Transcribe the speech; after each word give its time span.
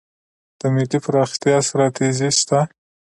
د 0.59 0.61
ملي 0.73 0.99
پراختیا 1.05 1.57
ستراتیژي 1.67 2.29
شته؟ 2.39 2.59